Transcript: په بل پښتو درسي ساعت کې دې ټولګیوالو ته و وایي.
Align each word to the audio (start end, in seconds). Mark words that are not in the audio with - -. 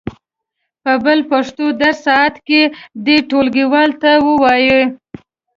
په 0.83 0.91
بل 1.05 1.19
پښتو 1.31 1.65
درسي 1.81 2.01
ساعت 2.05 2.35
کې 2.47 2.61
دې 3.05 3.17
ټولګیوالو 3.29 3.99
ته 4.03 4.11
و 4.25 4.27
وایي. 4.43 4.79